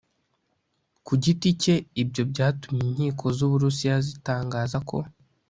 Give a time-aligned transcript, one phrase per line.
[1.05, 4.97] ku giti cye ibyo byatumye inkiko z u burusiya zitangaza ko